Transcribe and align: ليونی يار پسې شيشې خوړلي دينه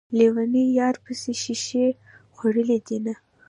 ليونی 0.17 0.63
يار 0.79 0.95
پسې 1.03 1.31
شيشې 1.43 1.87
خوړلي 2.35 2.79
دينه 2.87 3.13